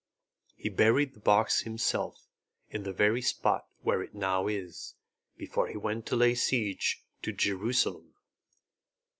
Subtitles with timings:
[0.55, 2.25] He buried the box himself
[2.71, 4.95] in the very spot where it now is,
[5.37, 8.11] before he went to lay siege to Jerusalem.